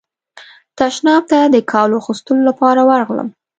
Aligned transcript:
تشناب 0.77 1.23
ته 1.31 1.39
د 1.53 1.55
کالو 1.71 1.95
اغوستلو 2.01 2.41
لپاره 2.49 2.81
ورغلم. 2.89 3.29